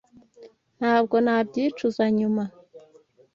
[0.77, 2.43] Ntabwo nabyicuza nyuma.